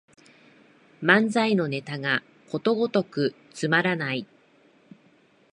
[0.99, 4.25] 漫才のネタがことごとくつまらない